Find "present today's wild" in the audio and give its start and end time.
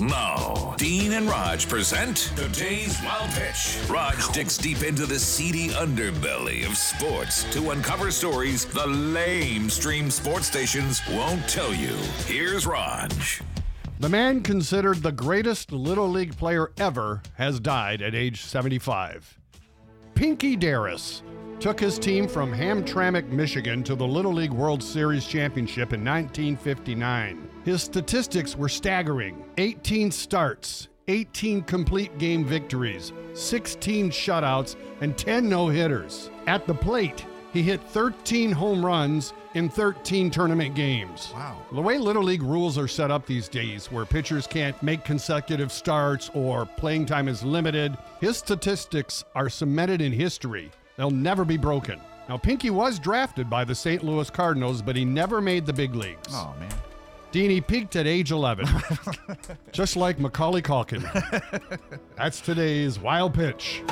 1.68-3.30